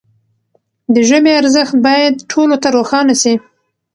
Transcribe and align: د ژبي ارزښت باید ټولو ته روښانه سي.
د 0.93 0.95
ژبي 1.09 1.31
ارزښت 1.41 1.75
باید 1.85 2.13
ټولو 2.31 2.55
ته 2.63 2.67
روښانه 2.75 3.15
سي. 3.21 3.33